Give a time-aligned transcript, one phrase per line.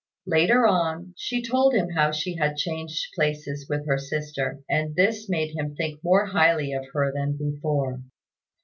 [0.25, 5.29] Later on, she told him how she had changed places with her sister, and this
[5.29, 8.01] made him think more highly of her than before.